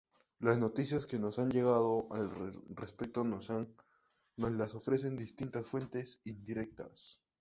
Las 0.39 0.57
noticias 0.57 1.05
que 1.05 1.19
nos 1.19 1.37
han 1.37 1.51
llegado 1.51 2.07
al 2.09 2.27
respecto 2.75 3.23
nos 3.23 3.51
las 4.37 4.73
ofrecen 4.73 5.15
distintas 5.15 5.67
fuentes 5.69 6.19
indirectas. 6.23 7.21